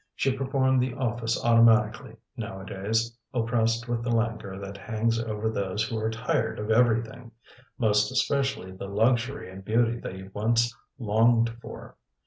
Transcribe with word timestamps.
She 0.15 0.35
performed 0.35 0.81
the 0.81 0.95
office 0.95 1.39
automatically 1.45 2.15
nowadays, 2.35 3.15
oppressed 3.35 3.87
with 3.87 4.01
the 4.01 4.09
languor 4.09 4.57
that 4.57 4.75
hangs 4.75 5.19
over 5.19 5.47
those 5.47 5.83
who 5.83 5.99
are 5.99 6.09
tired 6.09 6.57
of 6.57 6.71
everything, 6.71 7.31
most 7.77 8.11
especially 8.11 8.71
the 8.71 8.87
luxury 8.87 9.51
and 9.51 9.63
beauty 9.63 9.99
they 9.99 10.23
once 10.33 10.75
longed 10.97 11.51
for. 11.61 11.97